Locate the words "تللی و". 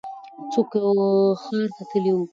1.89-2.19